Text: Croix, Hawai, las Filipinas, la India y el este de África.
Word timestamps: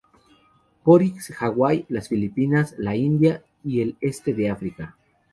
Croix, 0.85 1.21
Hawai, 1.39 1.85
las 1.89 2.07
Filipinas, 2.09 2.73
la 2.79 2.95
India 2.95 3.43
y 3.63 3.81
el 3.81 3.97
este 4.01 4.33
de 4.33 4.49
África. 4.49 4.97